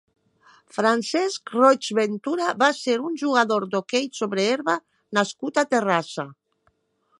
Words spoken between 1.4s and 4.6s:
Roig Ventura va ser un jugador d'hoquei sobre